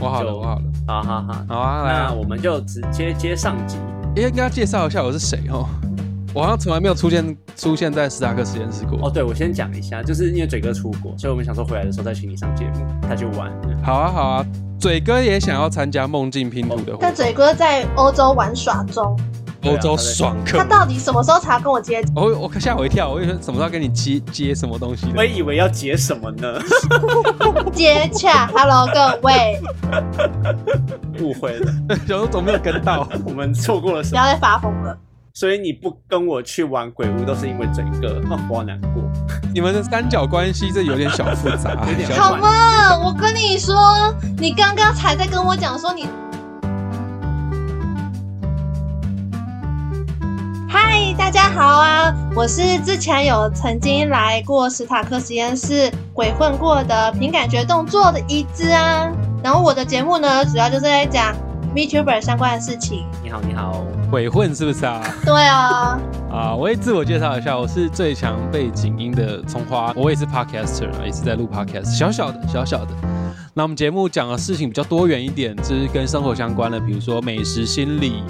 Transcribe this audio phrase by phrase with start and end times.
[0.00, 3.76] 我好了，我好了，好好好，好啊，来啊，那我们就直接接上集。
[4.16, 5.68] 应该介绍一下我是谁哦。
[6.32, 8.98] 我好像从来没有出现出现在斯塔克实验室过。
[9.02, 13.52] 哦，对，我先讲一下，就是因为嘴哥出国，所以我们想说回来的时候再请你上节目，他就玩。
[13.82, 14.46] 好啊，好啊，
[14.78, 19.14] 嘴哥也想要参加梦境拼图的活但，嘴哥在欧洲玩耍中，
[19.64, 20.64] 欧洲爽客他。
[20.64, 22.02] 到底什么时候才要跟我接？
[22.14, 25.12] 我我吓我一跳，我以为什么时候跟你接接什么东西的？
[25.16, 26.60] 我以为要接什么呢？
[27.72, 29.60] 接洽？Hello，各位，
[31.20, 31.72] 误会了，
[32.06, 33.06] 小时候总没有跟到。
[33.24, 34.12] 我们错过了什么？
[34.12, 34.96] 不要再发疯了。
[35.32, 39.02] 所以你不跟我去玩鬼屋，都是因为嘴哥，哦，我好难过。
[39.54, 41.76] 你们的三角关系这有点小复杂，
[42.18, 46.08] 好嘛，我跟你说，你刚刚才在跟我讲说你。
[51.00, 52.14] 嗨，大家好啊！
[52.36, 59.10] 我是之前有曾经来过史塔克实验室鬼混过的凭感觉动作的一只啊。
[59.42, 61.34] 然后我的节目呢，主要就是在讲
[61.74, 63.06] VTuber 相关的事情。
[63.24, 65.02] 你好，你好，鬼混是不是啊？
[65.24, 65.98] 对啊，
[66.30, 72.92] 啊，我也自我介绍一下，我是最强背景音的葱花，我也是 podcaster 啊，也是在录 podcast，小小的小小的。
[73.54, 78.22] 那我们节目讲的事情比较多元一点，就是跟生活相关的，比如说美食、心理，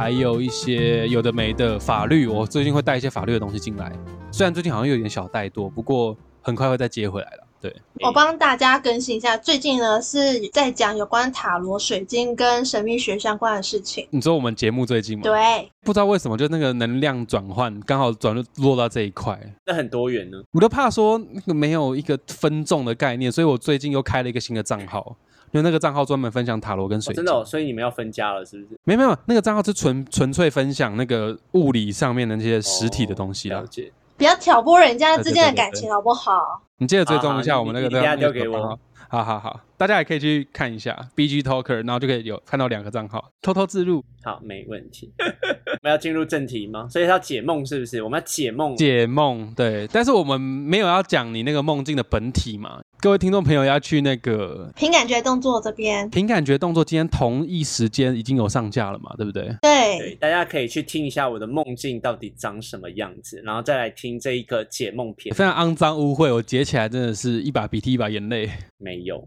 [0.00, 2.26] 还有一些有的没的法律。
[2.26, 3.92] 我最近会带一些法律的东西进来，
[4.32, 7.46] 虽然最近好像有点小怠惰，不过很快会再接回来了。
[7.60, 7.70] 对，
[8.02, 14.08] 我帮大家更新一下，最近呢是在讲有关塔罗、水晶跟神秘学相关的事情。
[14.08, 19.38] 你说我们节目最近吗？，对，不知道为什么就那个能量转换刚好转落到这一块。
[19.66, 20.38] 那很多元呢。
[20.52, 25.14] 我都怕说那个没有一个分众的概念，所以我最近又开了一个新的账号，
[25.52, 27.22] 因为那个账号专门分享塔罗跟水晶。
[27.22, 28.78] 哦真的哦，所以你们要分家了，是不是？
[28.84, 33.58] 没有没有，那个账号是纯纯粹分享那个物理上面的那些实体的东西啦。
[33.58, 33.92] 哦了解。
[34.16, 36.60] 不要挑拨人家之间的感情，好不好？
[36.76, 38.78] 你记得追踪一下我们那个你你等一下那个丢给我。
[39.08, 45.10] 好好好，大家也可以去看一下 BG Talker，然后就可以有看到两个账号，偷偷自入好，没问题。
[45.18, 46.86] 我们要进入正题吗？
[46.88, 48.02] 所以要解梦是不是？
[48.02, 48.76] 我们要解梦。
[48.76, 49.52] 解梦。
[49.56, 52.78] 对，但是我们没有要讲你那个梦境的本体嘛。
[53.02, 59.50] 各位听众朋友要去那个凭感觉动作这边，凭感觉动作，今天同一时间已经有上架了嘛，对不对？
[59.62, 65.34] 对，大家可以去听一下我的梦境到底长什么样子，然后再来听这一个解梦片。
[65.34, 68.50] 非常肮脏污秽，我截起来真的是一把鼻涕一把眼泪。
[68.76, 69.26] 没有，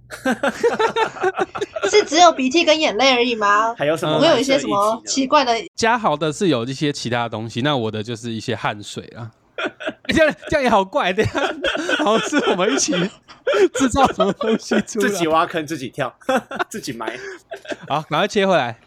[1.90, 3.74] 是只有鼻涕跟眼泪而已吗？
[3.74, 4.18] 还有什么？
[4.18, 5.52] 我会有一些什么奇怪的？
[5.76, 9.32] 嘉豪的是有一些其他东西，那我的就是一些汗水啊。
[10.08, 11.42] 这样这样也好怪，等一下
[12.04, 12.94] 好像是我们一起
[13.74, 15.08] 制造什么东西出来。
[15.08, 16.14] 自己挖坑自己跳，
[16.70, 17.18] 自己埋。
[17.88, 18.80] 好，赶快切回来。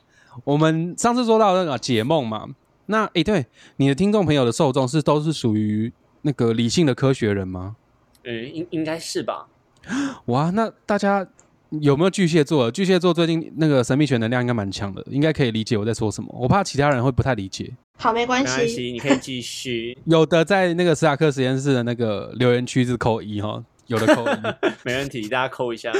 [0.44, 2.46] 我们上次说到那个解梦嘛，
[2.86, 3.46] 那诶，对，
[3.76, 7.76] 你的听众朋友的受众是都是属于那个理性的科学人吗？
[8.24, 9.46] 嗯，应应该是吧？
[10.26, 11.26] 哇，那大家
[11.70, 12.70] 有没有巨蟹座？
[12.70, 16.28] 巨蟹座最近那个神秘学能量应该蛮强的，应该可以理解我在说什么。
[16.38, 17.72] 我怕其他人会不太理解。
[17.98, 18.50] 好，没关系。
[18.50, 24.36] 没关系，你可以继续， 有的在那个斯塔克实验室的那个留言区是扣一哈，有的扣一。
[24.84, 25.92] 没问题，大家扣一下。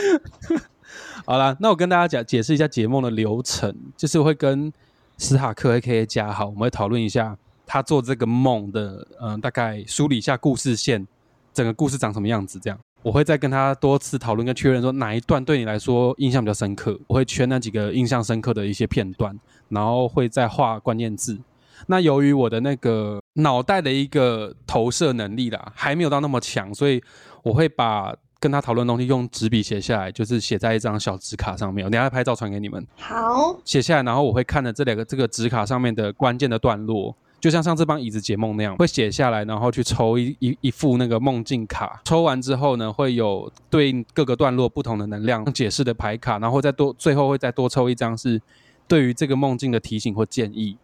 [1.25, 4.73] 好啦，那我跟大家讲解释一下解梦的流程，就是我会跟
[5.17, 7.37] 斯塔克 A.K.A 加好，我们会讨论一下
[7.67, 11.07] 他做这个梦的，嗯、大概梳理一下故事线，
[11.53, 12.78] 整个故事长什么样子，这样。
[13.03, 21.39] 我会再跟他多次讨论跟确认说哪一段对你来说印象比较深刻，我会圈那几个印象深刻的一些片段，然后会再画关键字。
[21.87, 27.03] 那由于我的那个脑袋的一个投射能力啦，还没有到那么强，所以
[27.43, 31.85] 我会把跟他讨论的东西用纸笔写下来，就是写在一张小纸卡上面。
[31.85, 42.01] 我等一下拍照传给你们，好，写下来，然后我会看着这两个这个纸卡上面的关键的段落，就像上次帮椅子解梦那样，会写下来，然后去抽一一一副那个梦境卡。
[42.05, 48.41] 抽完之后呢，会有对应各个段落不同的能量解释的牌卡，然后再多最后会再多抽一张是
[48.87, 50.77] 对于这个梦境的提醒或建议。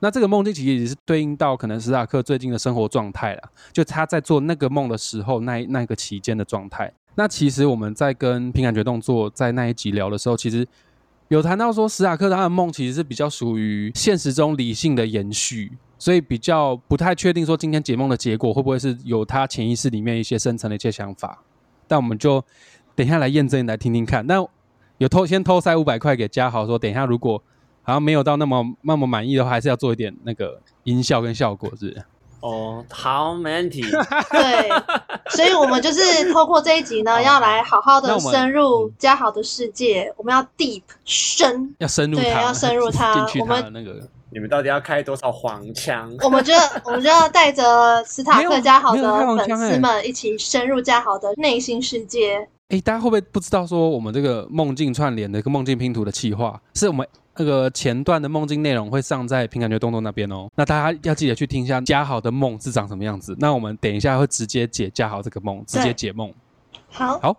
[0.00, 3.42] 那这个梦境其实也是对应到可能史塔克最近的生活状态了，
[3.72, 6.92] 就他在做那个梦的时候那一那个期间的状态。
[7.14, 10.66] 那其实我们在跟凭感觉动作在那一集聊的时候，其实
[11.28, 21.42] 有谈到说史塔克他的梦其实是比较属于现实中理性的延续，所以比较不太确定说今天解梦的结果会不会是有他潜意识里面一些深层的一些想法。
[21.88, 22.44] 但我们就
[22.94, 24.26] 等一下来验证，来听听看。
[24.26, 24.46] 那
[24.98, 27.42] 有偷先偷塞五百块给嘉豪说，等一下如果
[27.86, 32.04] 好像没有到那么那么满意的话，还是要做一点那个音效跟效果，是不是？
[32.40, 33.80] 哦，好，没问题。
[34.30, 34.68] 对，
[35.30, 44.06] 所以我们就是透过这一集呢，要来好好的深入嘉豪的世界，我们要 deep 深，要深入他，对要深入他 进去我们他的那个。
[44.30, 46.12] 你们到底要开多少黄腔？
[46.24, 46.52] 我们就
[46.84, 52.46] 我们就要带着斯塔克嘉豪的粉丝们一起深入嘉豪的内心世界。
[52.68, 57.06] 哎，大家会不会不知道说我们这个梦境串联的一个梦境拼图的企划，是我们
[57.38, 60.48] 那个前段的梦境内容会上在凭感觉动动那边哦。
[60.54, 63.36] 那大家要记得去听一下嘉豪的梦是长什么样子。
[63.38, 66.32] 那我们等一下会直接解嘉豪这个梦，直接解梦。
[66.88, 67.36] 好，好。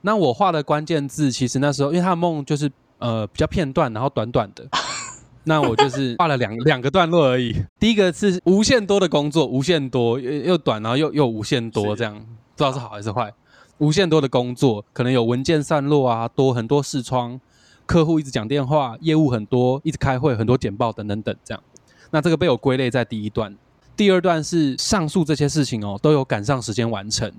[0.00, 4.66] 那我画的关键字，其实那时候因为他的梦就是呃比较片段，然后短短的。
[5.44, 7.54] 那我就是画了两两个段落而已。
[7.80, 13.32] 第一个是无限多的工作，无限多又又短，然后又又无限多，这样不知道是好还是坏。
[13.78, 17.40] 无限多的工作，可能有文件散落啊，多很多视窗，
[17.88, 21.62] 客户一直讲电话，业务很多，一直开会，很多简报等等等这样。
[22.10, 23.56] 那这个被我归类在第一段。
[23.96, 27.32] 第二段是上述这些事情哦，都有赶上时间完成。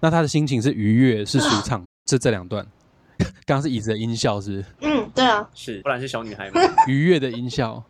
[0.00, 2.66] 那他的心情是愉悦，是舒畅，是这两段。
[3.46, 4.64] 刚刚是椅子的音效是？
[4.80, 6.60] 嗯，对啊，是，不然是小女孩吗？
[6.88, 7.80] 愉悦的音效。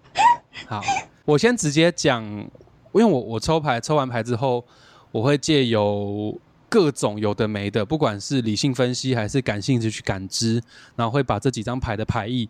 [0.67, 0.82] 好，
[1.25, 2.50] 我先直接讲，因
[2.93, 4.62] 为我我抽牌抽完牌之后，
[5.11, 6.38] 我会借由
[6.72, 10.62] 各种有的没的，不管是理性分析还是感性的去感知，
[10.96, 12.48] 然后会把这几张牌的牌意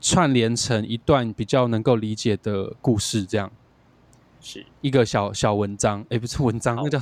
[0.00, 3.50] 串联成一段比较能够理解的故事，这样
[4.40, 7.00] 是一个小小文章，哎，不是文章，那叫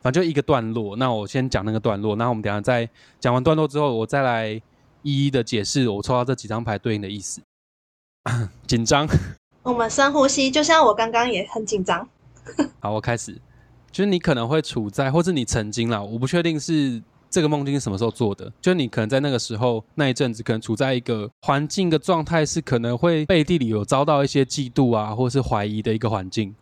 [0.00, 0.96] 反正就一个段落。
[0.96, 2.88] 那我先讲那个段落，那我们等下再
[3.20, 4.62] 讲完段落之后，我再来。
[5.06, 7.42] 一一的解释我抽到这几张牌对应的意思。
[8.66, 9.06] 紧张，
[9.62, 12.08] 我们深呼吸，就像我刚刚也很紧张。
[12.80, 13.38] 好，我开始。
[13.94, 17.00] 就是你可能会处在，或者你曾经啦，我不确定是
[17.30, 18.52] 这个梦境是什么时候做的。
[18.60, 26.52] 就是你可能在那个时候那一阵子，可能处在一个环境的状态，是可能会背地里有遭到一些嫉妒啊，或是怀疑的一个环境。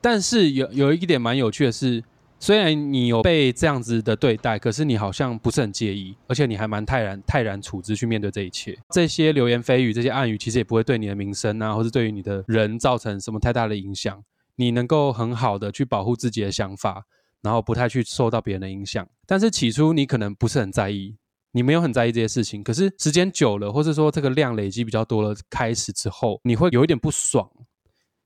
[0.00, 2.02] 但是有有一点蛮有趣的是。
[2.42, 8.74] 虽然你有被这样子的对待，可是你好像不是很介意，而且你还蛮泰然泰然处之去面对这一切。
[8.94, 14.18] 这些流言蜚语、这些暗语，其实也不会对你的名声啊，或是对于你的人造成什么太大的影响。
[14.60, 17.06] 你能够很好的去保护自己的想法，
[17.40, 19.08] 然后不太去受到别人的影响。
[19.26, 21.16] 但是起初你可能不是很在意，
[21.52, 22.62] 你没有很在意这些事情。
[22.62, 27.50] 可是时间久了，或是说这个量累积比较多了，开始之后，你会有一点不爽。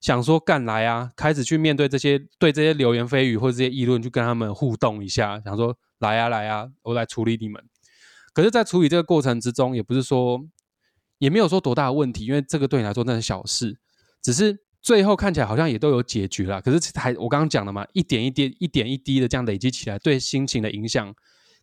[0.01, 5.41] 想说干来啊，开始去面对这些对这些流言蜚语或者这些议论，去跟他们互动一下。
[5.45, 7.63] 想说来啊来啊，我来处理你们。
[8.33, 10.45] 可是，在处理这个过程之中，也不是说
[11.19, 13.79] 也没有说多大的问题，因为这个对你来说那是小事。
[14.21, 16.61] 只是最后看起来好像也都有解决了。
[16.61, 21.13] 可是还我刚刚讲了嘛，一点一滴、一点一滴的这样累积起来，对心情的影响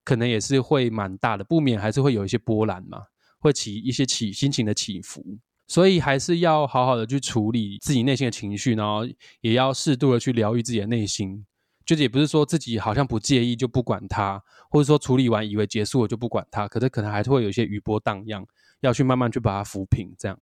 [0.03, 3.03] 可能也是会蛮大的，不免还是会有一些波澜嘛，
[3.37, 5.23] 会起一些起心情的起伏。
[5.67, 9.07] 所以还是要好好的去处理自己内心的情绪，然后
[9.39, 11.45] 也要适度的去疗愈自己的内心。
[11.85, 18.45] 就是也不是说自己好像不介意就不管它，或者说处理完以为结束了就不管它，可是可能还是会有一些余波荡漾，
[18.81, 20.13] 要去慢慢去把它抚平。
[20.17, 20.39] 这样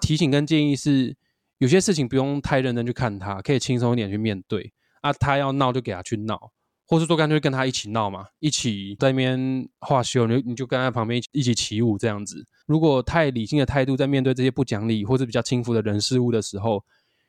[0.00, 1.16] 提醒跟建议是，
[1.62, 4.72] 有些事情不用太认真去看它，可以轻松一点去面对。
[5.00, 6.50] 啊，他要闹就给他去闹。
[6.88, 12.44] 或是说干脆跟他一起闹嘛，一起在那边画秀，你你就跟他旁边一起起舞这样子。
[12.66, 16.84] 如果太理性的态度在面对这些不讲理或者比较轻浮的人事物的时候，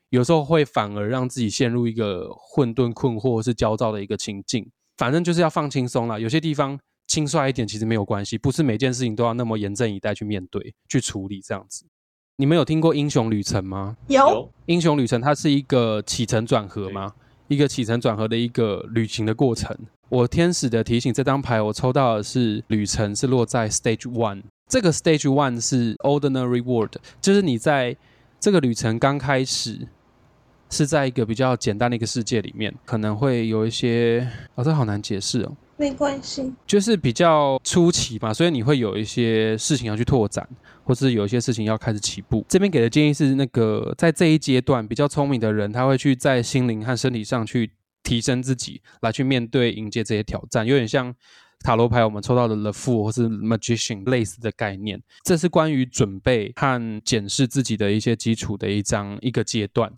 [0.10, 4.68] 有时候会反而让自己陷入一个混沌、困惑或是焦躁的一个情境。
[4.98, 11.86] 反正就是要放轻松啦，有些地方轻率一点其实没有关系，不是每件事情都要那么严阵以待去面对、去处理这样子。
[12.38, 13.96] 你们有听过英雄旅程吗？
[14.08, 17.14] 有，英雄旅程它是一个起承转合吗？
[17.48, 19.78] 一个起承转合的一个旅行的过程。
[20.10, 24.42] 我天使的提醒，这张牌我抽到的是旅程是落在 Stage One。
[24.68, 27.96] 这个 Stage One 是 Ordinary World，就是你在
[28.40, 29.88] 这个旅程刚开始
[30.72, 34.28] 是在一个比较简单的一个世界里面，可能会有一些……
[34.56, 35.52] 哦，这好难解释哦。
[35.76, 40.48] 没关系，就是比较初期嘛，所以你会有一些事情要去拓展，
[40.84, 42.46] 或是有一些事情要开始起步。
[42.48, 47.72] 这边给的建议是，那个在这一阶段比较聪明的人，他会去在心灵和身体上去
[48.04, 51.14] 提升自己，来去面对迎接这些挑战，有点像
[51.62, 55.02] 塔罗牌我们抽到的 The Fool 或是 Magician 类似的概念。
[55.24, 59.92] 这是关于准备和检视自己的一些基础的一张一个阶段。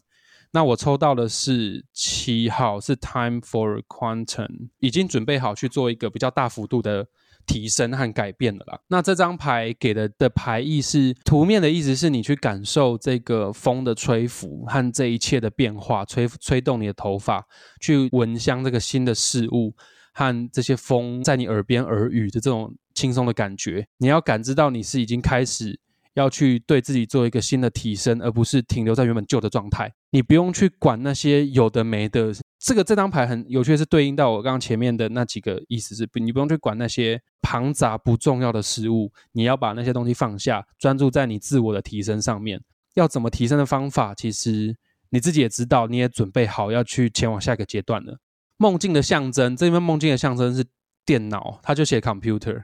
[0.55, 7.05] 那我抽到的是七号，是 Time for Quantum，已经准备好去做一个比较大幅度的
[7.45, 8.79] 提升和改变了啦。
[8.87, 17.45] 那这张牌给的的牌意是，图面的意思是你去感受这个风的吹拂和这一切的变化，吹吹动你的头发，
[17.81, 19.75] 去闻香这个新的事物
[20.13, 23.85] 和这些风在你耳边耳语的这种轻松的感觉。
[23.97, 25.81] 你要感知到你是已经开始。
[26.15, 29.93] 要去对自己做一个新的提升，而不是停留在原本旧的状态。
[30.09, 32.33] 你不用去管那些有的没的。
[32.57, 42.59] 这个这张牌很有趣，是对应到我刚刚前面的那几个意思是：你不用去管那些庞杂不重要的事物，你要把那些东西放下，专注在你自我的提升上面。
[42.95, 44.75] 要怎么提升的方法，其实
[45.09, 48.17] 你自己也知道，你也准备好要去前往下一个阶段了。
[48.57, 50.65] 梦境的象征，这边梦境的象征是
[51.05, 52.63] 电脑，他就写 computer，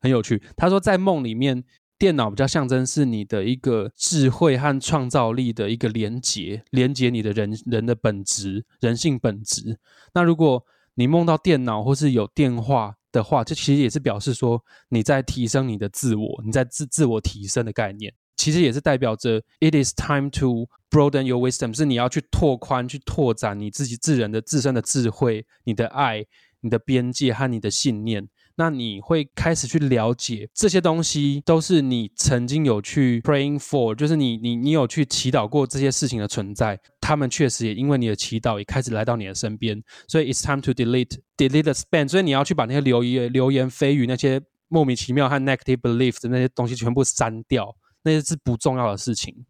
[0.00, 0.40] 很有趣。
[0.56, 1.62] 他说在梦里面，
[2.02, 9.78] 电脑比较象征是你的一个智慧和创造力的一个连接，连接你的人人的本质、人性本质。
[10.12, 18.12] 那如果你梦到电脑或是有电话的话，这其实也是表示说你在提升你的自我，你在自自我提升的概念。
[18.34, 26.26] 其实也是代表着，it is time to broaden your wisdom，是你要去拓宽、去拓展你自己自人的自身的智慧、你的爱、
[26.62, 28.28] 你的边界和你的信念。
[28.56, 39.82] 那你会开始去了解这些东西，都是你曾经有去 praying for，就是你你你有去祈祷过这些事情的存在，他们确实也因为你的祈祷也开始来到你的身边。
[40.06, 47.74] 所以 it's time to delete delete the spam，所以你要去把那些流言流言蜚语、那些莫名其妙和 negative belief 的那些东西全部删掉。
[48.04, 49.46] 那些是不重要的事情，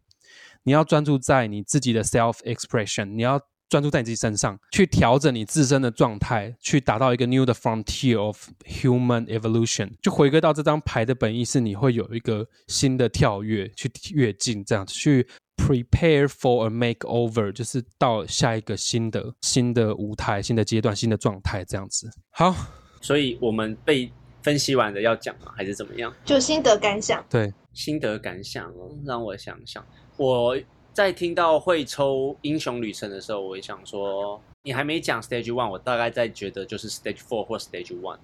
[0.61, 3.41] 你要专注在你自己的 self expression，你要
[3.73, 9.89] 专注在你自己身上，去调整你自身的状态，去达到一个 new 的 frontier of human evolution。
[9.99, 15.27] 就回归到这张牌的本意是，你会有一个新的跳跃，去跃进，这样子去
[15.57, 22.07] prepare for a makeover，就是到下一个新的新的舞台、新的阶段、新的状态，这样子。
[22.29, 22.55] 好，
[23.01, 24.11] 所以我们被
[24.43, 25.51] 分析完的要讲吗？
[25.57, 26.13] 还是怎么样？
[26.23, 27.25] 就心得感想。
[27.27, 27.51] 对。
[27.73, 29.83] 心得感想哦，让我想想。
[30.15, 30.55] 我
[30.93, 38.19] 在听到会抽英雄旅程的时候，我也想说，你还没讲 Stage One，我大概在觉得就是 Stage Four 或 Stage One，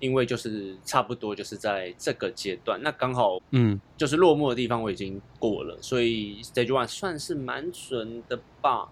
[0.00, 8.90] 因为就是差不多就是在这个阶段，那刚好嗯，就是落幕的地方我已经过了，所以 Stage One 算是蛮准的吧。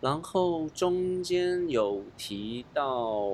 [0.00, 3.30] 然后中间有提到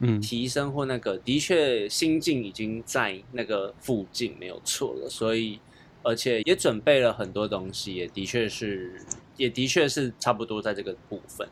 [0.00, 5.60] 嗯提升或那个，的确心境已经在那个附近没有错了，所以。
[6.02, 8.92] 而且也准备了很多东西，也的确是，
[9.36, 11.48] 也的确是差不多在这个部分，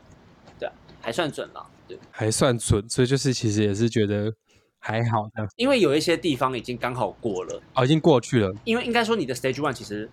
[0.59, 4.33] 对啊，还算准了，对，还算准，所以就是其实也是觉得
[4.79, 10.09] 还好的，因为有一些地方已经刚好过了，哦，已经过去了，因为应该说你的 stage one 其实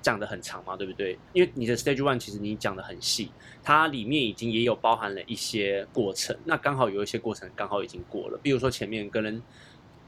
[0.00, 1.18] 讲的很长嘛，对不对？
[1.32, 3.30] 因为你的 stage one 其实你讲的很细，
[3.62, 9.42] 它里面已经也有包含了一些过程，那刚好有一些过程刚好已经过了，比如说前面跟人。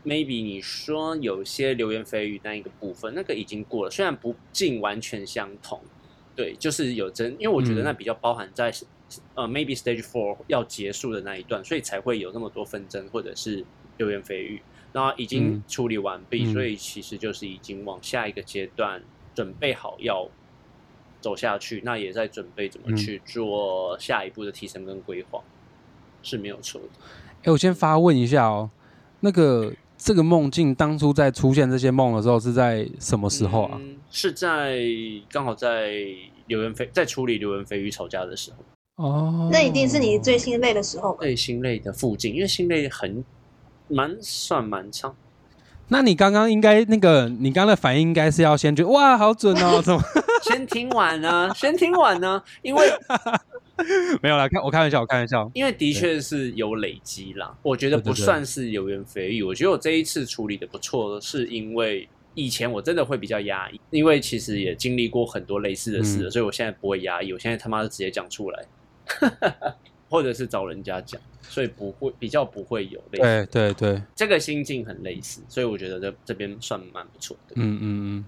[0.05, 5.81] Maybe 你说有些流言蜚语那一个部分，那个已经过了，虽然不尽完全相同，
[6.35, 8.73] 对，就是有真，因为我觉得那比较包含在
[9.35, 13.65] 呃 maybe stage four 要结束的那一段，所以才会有那么多纷争或者是
[13.99, 14.61] 流言蜚语，
[14.93, 19.01] 然后已经处理完毕，所以其实就是已经往下一个阶段
[19.35, 20.29] 准备好要
[21.21, 25.41] 走下去，那也在准备怎么去做下一步的提升跟规划
[26.23, 26.89] 是没有错的。
[27.45, 28.71] 哎，我先发问一下哦，
[29.21, 29.73] 那个。
[30.05, 33.81] 这个梦境当初在出现这些梦的时候是在什么时候啊？
[34.11, 34.81] 是在
[35.31, 35.93] 刚好在
[36.47, 39.05] 流言蜚在处理流言蜚语吵架的时候。
[39.05, 41.17] 哦，那一定是你最心累的时候。
[41.21, 43.25] 最心累的附近，因为心累很
[43.87, 45.15] 蛮算蛮长。
[45.89, 50.03] 那你刚刚应该那个，你刚刚的反应应该是要先觉得哇，好准哦，怎么？
[50.43, 51.49] 先听完呢？
[51.55, 52.43] 先听完呢？
[52.63, 52.93] 因为。
[54.23, 55.51] 没有啦，开我开玩笑，我开玩笑。
[55.55, 59.43] 因为的确是有累积啦，我觉得不算是流言蜚语。
[59.43, 68.65] 我觉得我这一次处理的不错，是因为以前我真的会比较压抑，因为其实也经历过很多类似的事，所以我现在不会压抑，我现在他妈的直接讲出来，
[70.09, 73.47] 或者是找人家讲，所以不会比较不会有类似。
[73.51, 77.55] 对对对，这个心境很类似，所以我觉得这这边算蛮不错的。
[77.57, 78.25] 嗯嗯嗯，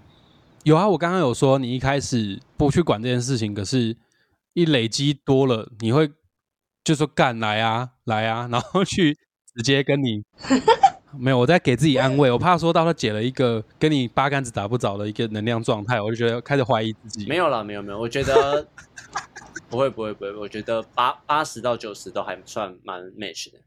[0.63, 3.95] 有啊，我刚刚有说你一开始不去管这件事情，可是。
[4.55, 6.09] 一累积多了，你会
[6.83, 9.13] 就说干来啊来啊，然后去
[9.53, 10.23] 直接跟你
[11.19, 17.27] 没有，我在给自己安慰，我怕说到他解了一个跟你八竿子打不着的一个能量状态，我就觉得开始怀疑自己。
[17.27, 18.65] 没有了，没有没有，我觉得
[19.69, 23.59] 不会不会不会，我觉得八八十到九十都还算蛮 match 的。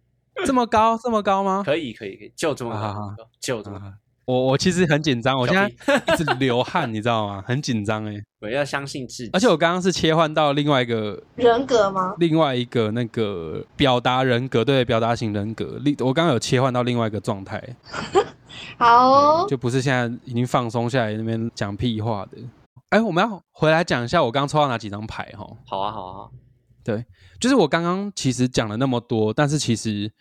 [0.47, 1.62] 这么高这么高吗？
[1.64, 3.92] 可以可以可以，就这么高，就这么高。
[4.28, 5.66] 我我其实很紧张，我现在
[6.12, 7.42] 一直流汗，你知道吗？
[7.47, 8.14] 很紧张哎。
[8.42, 9.30] 我要相信自己。
[9.32, 12.14] 而且我刚刚是切换到另外一个人格吗？
[12.18, 15.78] 另外一个那个表达人格，对，表达型人格。
[15.80, 17.58] 另我刚刚有切换到另外一个状态。
[18.76, 22.37] 好，就不是现在已经放松下来那边讲屁话的。
[22.90, 25.47] 哎，我们要回来讲一下我刚抽到哪几张牌哈。
[25.64, 26.28] 好啊，好啊。
[26.85, 27.02] 对，
[27.40, 30.12] 就是我刚刚其实讲了那么多，但是其实。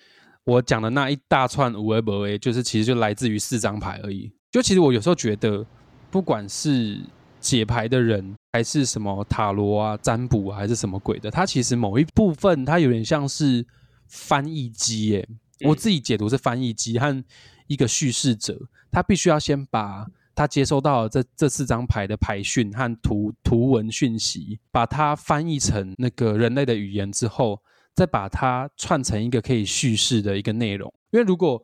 [0.48, 4.32] 我讲的那一大串五 A 五 A，就是其实就来自于四张牌而已。
[4.50, 5.66] 就其实我有时候觉得，
[6.10, 7.02] 不管是
[7.42, 13.66] 解牌的人，还是什么塔罗啊、占卜啊，还是什么鬼的，它其实某一部分它有点像是
[14.08, 15.28] 翻译机耶。
[15.66, 17.22] 我自己解读是翻译机和
[17.68, 18.58] 一个叙事者，
[18.90, 27.62] 他必须要先把他接收到这这四张牌的牌讯和图图文讯息，把它翻译成那个人类的语言之后。
[27.98, 31.60] 再把它串成一个可以叙事的一个内容，因为如果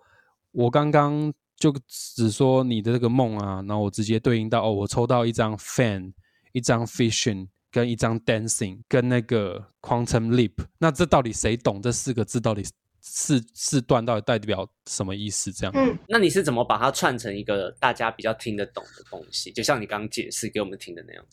[0.52, 6.12] 我刚刚就只说你的这个梦啊，然后我直接对应到哦，我抽到一张 fan，
[6.52, 10.54] 一张 fishing，跟一张 dancing，跟那个 quantum leap。
[10.80, 12.64] 那这到底谁懂这四个字到底
[13.00, 15.52] 四四段到底代表什么意思？
[15.52, 19.52] 这样，嗯，那你是怎么把它串成一个大家比较听得懂的东西？
[19.52, 21.24] 就像你刚刚解释给我们听的那样。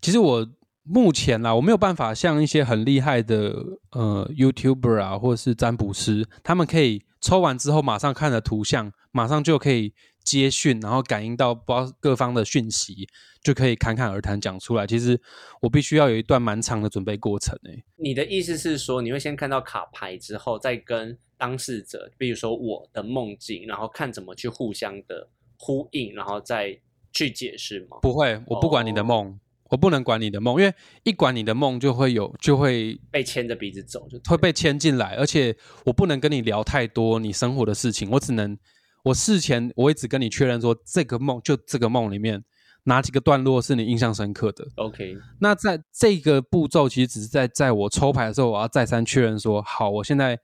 [0.00, 0.48] 其实我
[0.84, 3.54] 目前啦，我没有办法像一些很厉害的
[3.90, 13.08] 呃 YouTuber 啊，或者是占卜师，他们可以抽完之后马上看了图像，马上就可以接讯，然后感应到不各方的讯息，
[13.42, 14.86] 就可以侃侃而谈讲出来。
[14.86, 15.18] 其实
[15.62, 26.78] 我必须要有一段蛮长的准备过程诶、你的意思是说，你会先看到卡牌之后，再跟当事者，比如说我的梦境，然后看怎么去互相的呼应，然后再
[27.12, 27.96] 去解释吗？
[28.02, 29.38] 不会，我不管你的梦，
[29.70, 38.56] 我不能管你的梦，因为一管你的梦就会有就会被牵着鼻子走就会被牵进来，而且我不能跟你聊太多你生活的事情，我只能
[39.02, 42.44] 我事前我会只跟你确认说这个梦就这个梦里面
[42.84, 44.66] 哪几个段落是你印象深刻的。
[44.76, 50.38] OK，那在这个步骤其实只是在在我抽牌的时候，我要再三确认说，好，我现在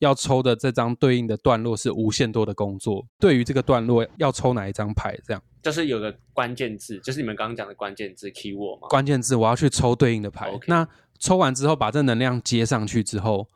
[0.00, 8.88] 要抽的这张对应的段落是无限多的工作，对于这个段落要抽哪一张牌，这样就是有个关键字，就是你们刚刚讲的关键字 keyword 嘛。
[8.88, 10.50] 关键字我要去抽对应的牌。
[10.66, 10.86] 那
[11.18, 13.46] 抽完之后，把这能量接上去之后，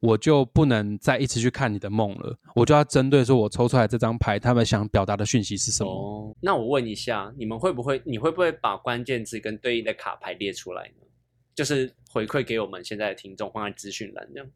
[0.00, 5.90] 我就不能再一直去看你的梦了，我就要针对说我抽出来这张牌，他们想表达的讯息是什么。
[5.92, 11.06] 哦，那我问一下，你们会不会，你会不会把关键字跟对应的卡牌列出来呢？
[11.54, 14.50] 就是回馈给我们现在的听众，放在资讯栏这样。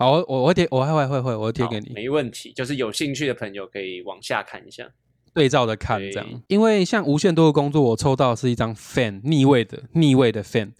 [0.00, 1.92] 好，我我会贴，我会会会会，我会贴好给你。
[1.94, 2.54] 没问题。
[2.56, 4.88] 就是有兴趣的朋友可以往下看一下。
[5.34, 10.72] 对照的看对这样，因为像无限多的工作，我抽到的是一张 fan 逆位的逆位的 fan。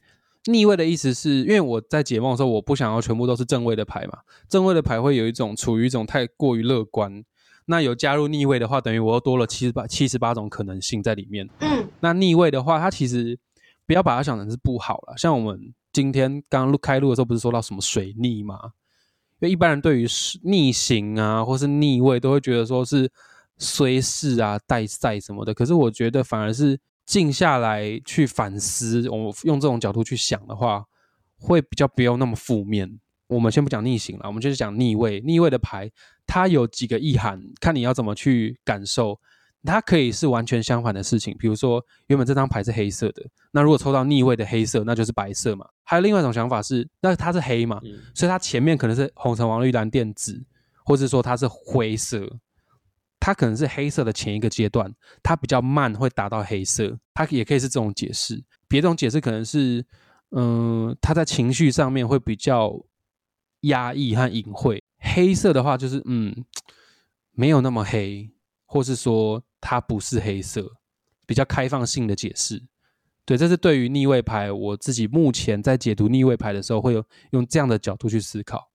[0.47, 7.23] 逆位的意思是因为我在解梦的时候，我不想要全部都是正位的牌嘛，正位的牌会有一种处于一种太过于乐观。
[7.67, 11.47] 那有加入逆位的话，等于我又多了七十八七十八种可能性在里面。
[11.59, 13.39] 嗯那逆位的话，它其实
[13.87, 15.14] 不要把它想成是不好了。
[15.18, 18.73] 像我们今天刚刚录开录的时候，不是说到什么水逆吗？
[19.40, 20.07] 因为一般人对于
[20.42, 23.11] 逆行啊，或是逆位，都会觉得说是
[23.59, 25.53] 虽事啊、带赛什么的。
[25.53, 30.85] 可是我觉得反而是静下来去反思，我用这种角度去想的话，
[31.38, 33.00] 会比较不用那么负面。
[33.29, 35.20] 我们先不讲逆行了，我们就是讲逆位。
[35.20, 35.90] 逆位的牌，
[36.26, 39.18] 它有几个意涵，看你要怎么去感受。
[39.64, 45.66] 它可以是完全相反的事情，比如说原本这张牌是黑色的，那如果抽到逆位的黑色，那就是白色嘛。
[45.83, 50.42] 还有另外一种想法是，那它是黑嘛，嗯，所以它前面可能是红橙黄绿蓝靛紫，
[50.85, 52.27] 或者说它是灰色，
[53.18, 54.90] 它可能是黑色的前一个阶段，
[55.23, 58.42] 它比较慢会达到黑色，它也可以是这种解释。
[58.66, 59.85] 别种解释可能是，
[60.31, 62.73] 嗯、它在情绪上面会比较
[63.62, 64.83] 压抑和隐晦。
[65.01, 66.44] 黑色的话就是，嗯，
[67.33, 68.31] 没有那么黑，
[68.64, 70.66] 或是说它不是黑色，
[71.27, 72.62] 比较开放性的解释。
[73.25, 78.68] 对，这是对于逆位牌，我自己目前在解读逆位牌的时候，会有用这样的角度去思考。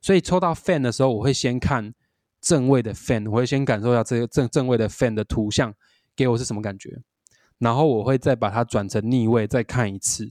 [0.00, 1.92] 所以抽到 fan 的时候，我会先看
[2.40, 5.74] 正位的 fan，我会先感受一下这个正正位的 fan 的图像
[6.16, 6.96] 给我是什么感觉，
[7.58, 10.30] 然后我会再把它转成逆位再看一次。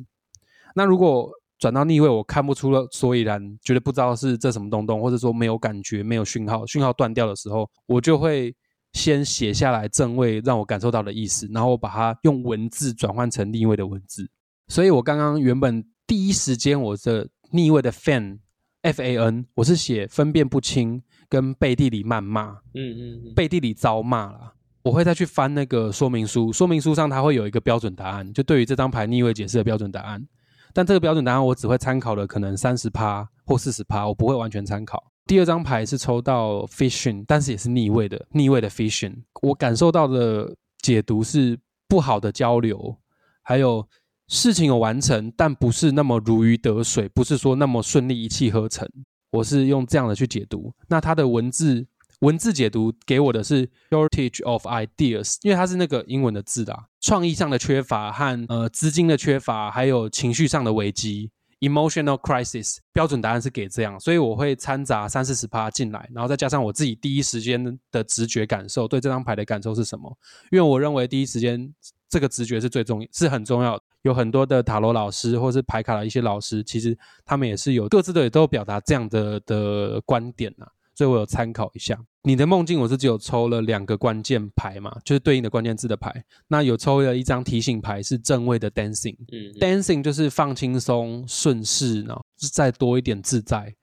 [0.73, 8.55] 那如果转到逆位，我看不出了所以然，觉得不知道是这什么东东，或者说没有感觉、没有讯号，讯号断掉的时候，我就会
[8.93, 14.29] 先写下来正位让我感受到的意思，然后我把它用文字转换成逆位的文字。
[14.67, 18.39] 所以我刚刚原本第一时间我的逆位的 fan
[18.81, 24.53] F A N，我是写分辨不清跟背地里谩骂，嗯嗯嗯，背地里遭骂啦。
[24.83, 30.25] 我会再去翻那个说明书，说明书上它会有一个标准答案，就对于这张牌逆位解释的标准答案。
[30.73, 35.11] 但这个标准答案我只会参考了可能三十趴或四十趴，我不会完全参考。
[35.27, 39.13] 第二张牌是抽到 Fishing，但是也是逆位的，逆位的 Fishing。
[39.41, 42.97] 我感受到的解读是不好的交流，
[43.43, 43.85] 还有
[44.29, 48.87] 事情有完成，但不是那么如鱼得水，不是说那么顺利一气呵成。
[49.31, 50.73] 我是用这样的去解读。
[50.87, 51.85] 那它的文字
[52.21, 62.77] 文字解读给我的是 shortage of ideas，因为它是那个英文的字啦，创意上的缺乏和呃资金的缺乏，还有情绪上的危机 emotional crisis。
[62.93, 70.17] 标准答案是给这样，所以我会掺杂三四十趴进来，然后再加上我自己第一时间的直觉感受，对这张牌的感受是什么？
[70.51, 71.73] 因为我认为第一时间
[72.09, 73.81] 这个直觉是最重要是很重要。
[74.03, 80.65] 有很多的塔罗老师或是牌卡的一些老师，其实他们也是有各自的也都表达这样的的观点呐、
[80.97, 81.95] 所以我有参考一下。
[82.23, 86.11] 你的梦境我是只有抽了两个关键牌嘛，就是对应的关键字的牌。
[86.47, 93.75] 那有抽了一张提醒牌是正位的 dancing，嗯嗯 dancing 就是放轻松、顺势，然后再多一点自在。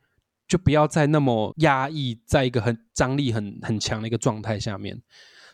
[0.48, 5.00] 就不要再那么压抑，在一个很张力很很强的一个状态下面。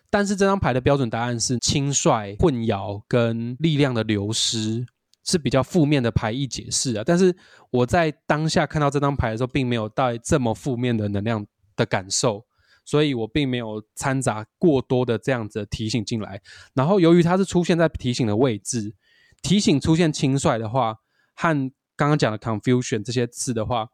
[0.09, 4.85] 但是这张牌的标准答案是轻率、混淆跟力量的流失，
[5.31, 7.03] 是比较负面的牌意解释啊。
[7.07, 7.35] 但是
[7.71, 12.45] 我在当下看到这张牌的时候，并没有带这么负面的能量的感受，
[12.85, 16.41] 所以我并没有掺杂过多的这样子的提醒进来。
[16.75, 18.95] 然后由于它是出现在提醒的位置，
[19.43, 20.97] 提醒出现轻率的话，
[21.35, 23.89] 和刚刚讲的 confusion 这些字的话，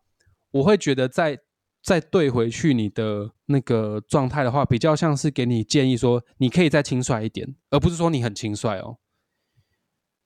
[0.51, 1.39] 我会觉得在。
[1.83, 8.99] 再对回去你的那个状态的话，比较像是给你建议说，你可以再轻率一点，而不是说你很轻率哦。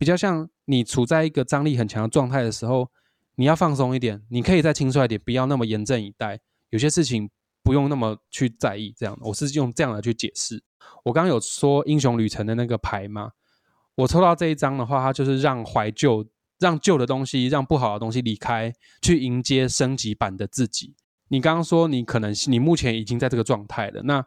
[0.00, 2.90] 比较像你处在一个张力很强的状态的时候，
[3.34, 6.40] 你要放松一点，你可以再轻率一点，不要那么严阵以待。
[6.70, 7.28] 有些事情
[7.62, 8.94] 不用那么去在意。
[8.96, 10.62] 这样，我是用这样的去解释。
[11.04, 13.32] 我刚刚有说英雄旅程的那个牌吗？
[13.96, 16.24] 我抽到这一张的话，它就是让怀旧，
[16.58, 20.94] 让旧的东西，让不好的东西离开，去迎接升级版的自己。
[21.28, 24.24] 你刚刚说你可能你目前已经在这个状态了，那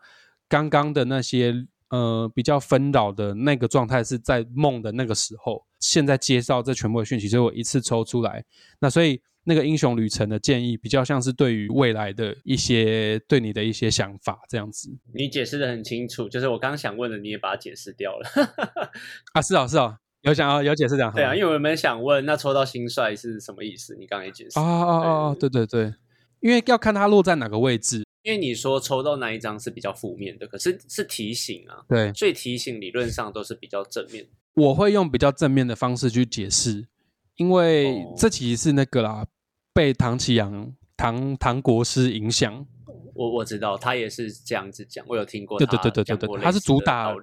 [0.47, 8.43] 刚刚的那些呃比较纷扰的那个状态是在梦的那个时候，现在接到这全部的讯息，所以我一次抽出来。
[8.79, 14.89] 那所以那个英雄旅程的建议比较像是对于未来的一些对你的一些想法这样子。
[15.13, 18.27] 你解释的很清楚，就是我刚刚想问的你也把它解释掉了。
[19.33, 21.13] 啊，是啊，是啊，有想要有解释这样。
[21.13, 23.95] 对啊，因为我们想问，那抽到新帅是什么意思？
[23.99, 24.57] 你刚刚也解释。
[24.57, 25.35] 啊啊啊啊！
[25.39, 25.93] 对对对。
[26.39, 28.03] 因为要看它落在哪个位置。
[28.23, 31.83] 因为你说抽到那一张是比较负面的，可是是提醒啊。
[31.87, 34.25] 对，所以提醒理论上都是比较正面。
[34.55, 36.87] 我会用比较正面的方式去解释，
[37.35, 39.25] 因为这其实是那个啦，
[39.73, 42.65] 被唐启阳、唐唐国师影响。
[43.13, 45.59] 我我知道他也是这样子讲，我有听过。
[45.59, 47.13] 对对对对对对，他是主打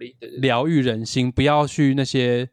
[0.41, 2.49] 疗愈人心，不要去那些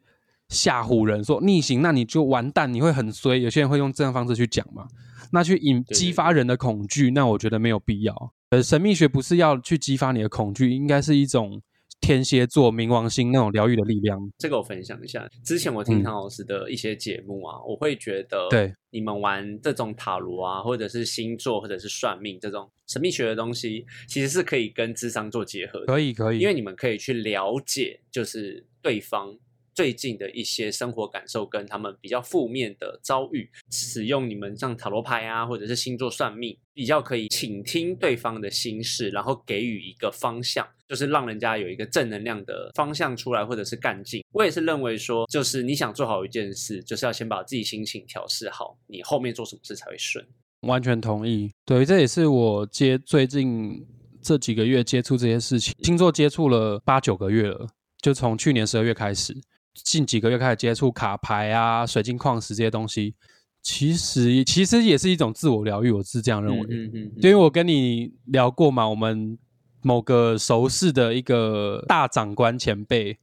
[0.48, 3.36] 吓唬人，说逆行那你就完蛋，你会很衰。
[3.36, 4.88] 有些人会用这样方式去讲嘛。
[5.30, 8.32] 那去引激发人的恐惧，那我觉得没有必要。
[8.50, 11.60] 呃，神秘学不是要去激发你的恐惧，应该是一种
[12.00, 14.18] 天蝎座冥王星那种疗愈的力量。
[14.38, 25.84] 这个我分享一下，之前我听唐老师的一些节目啊，我会觉得，对你们玩这种塔罗啊，或者是星座，或者是算命这种神秘学的东西，其实是可以跟智商做结合。
[25.84, 29.36] 可以，可以，因为你们可以去了解，就是对方。
[29.78, 44.20] 最近的一些生活感受跟他们比较负面的遭遇，使用你们像塔罗牌啊，或者是星座算命，比较可以倾听对方的心事，然后给予一个方向，就是让人家有一个正能量的方向出来，或者是干劲。
[44.32, 50.26] 我也是认为说，就是你想做好一件事，就是要先把自己心情调试好，你后面做什么事才会顺。
[50.62, 53.86] 完全同意，对，这也是我接最近
[54.20, 57.68] 这几个月接触这些事情，星座接触了八九个月了，
[58.02, 59.40] 就从去年十二月开始。
[59.84, 63.14] 近几个月开始接触卡牌啊、水晶矿石这些东西，
[63.62, 66.66] 其实其实也是一种自我疗愈，我是这样认为。
[66.70, 67.12] 嗯嗯。
[67.16, 69.38] 因为我跟你聊过嘛，我们
[69.82, 73.18] 某个熟识的一个大长官前辈，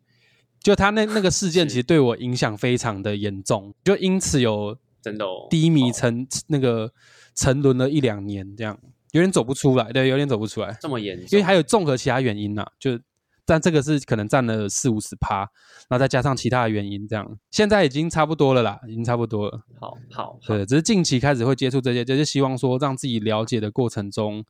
[0.61, 6.91] 就他那那个事件，其实对我影响非常的严重，就因此有真的低迷沉那个
[7.35, 8.77] 沉沦了一两年，这样
[9.11, 10.77] 有点走不出来，对，有点走不出来。
[10.81, 11.27] 这么严重？
[11.31, 12.99] 因为还有综合其他原因呐，就。
[13.45, 15.39] 但这个是可能占了四五十趴，
[15.87, 19.61] 然后再加上其他的原因，这样现在已经差不多了啦，已经差不多了。
[19.79, 24.43] 好好，对，只是近期开始会接触这些，就是希望说让自己了解的过程中，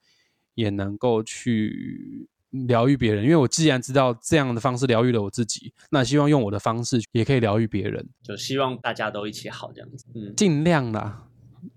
[0.53, 3.23] 也能够去疗愈别人。
[3.23, 8.07] 因为我既然知道这样的方式疗愈了我自己，那希望用我的方式也可以疗愈别人。
[8.23, 11.27] 就希望大家都一起好这样子，嗯，尽量啦，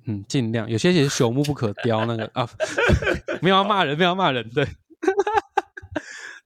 [0.07, 0.71] 嗯，尽量。
[0.71, 2.49] 有些也是朽木不可雕那个啊，
[3.43, 4.65] 没有要骂人，没有要骂人，对。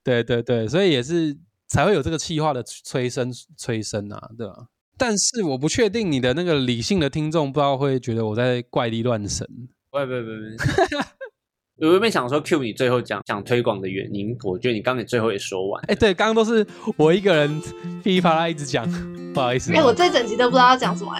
[0.03, 1.35] 对对对，所以也是
[1.67, 4.67] 才会有这个气化的催生催生啊，对吧？
[4.97, 9.47] 但是我不确定你的那个理性的听众不知道会觉得我在怪力乱神。
[9.89, 11.03] 不不不不。
[11.77, 15.83] 我原本想说 Q 你最后讲讲推广的原因，我觉得你刚才最后也说完。
[15.87, 17.59] 哎，对，刚刚都是我一个人
[18.03, 18.87] 噼里啪啦一直讲，
[19.33, 19.73] 不好意思。
[19.73, 21.11] 哎，我这整集都不知道要讲什么，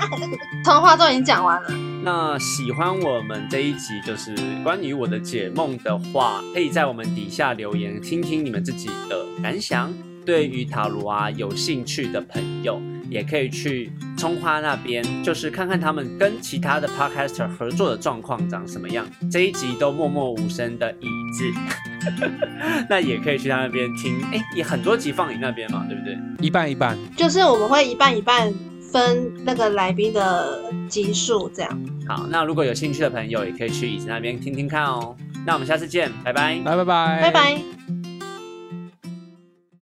[0.64, 1.93] 通话都已经讲完了。
[2.04, 9.90] 那喜欢我们这一集就是关于我的解梦的话，可以在我们底下留言，听听你们自己的感想。
[10.26, 19.06] 对于塔罗啊有兴趣的朋友，也可以去葱花那边，就是看看他们跟其他的 podcaster 合作的状况长什么样。
[19.30, 22.24] 这一集都默默无声的椅子，
[22.88, 24.18] 那也可以去他那边听。
[24.32, 26.18] 哎，也很多集放你那边嘛，对不对？
[26.40, 28.52] 一半一半，就是我们会一半一半
[28.94, 31.80] 分那个来宾的集数这样。
[32.06, 35.16] 好，那如果有兴趣的朋友，也可以去椅子那边听听看哦。
[35.44, 38.03] 那我们下次见，拜拜，拜拜拜拜拜。